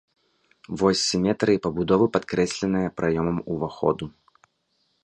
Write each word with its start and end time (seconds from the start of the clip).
Вось 0.81 1.03
сіметрыі 1.09 1.61
пабудовы 1.65 2.05
падкрэсленая 2.17 2.87
праёмам 3.03 3.37
уваходу. 3.59 4.05